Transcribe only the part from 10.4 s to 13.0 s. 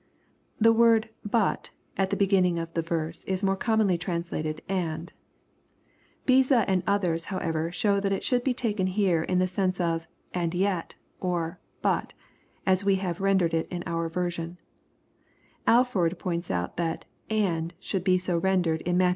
and yet>" or" but," as we